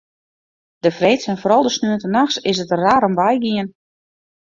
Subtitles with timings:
[0.77, 3.67] De freeds en foaral de sneontenachts is it der raar om wei gien.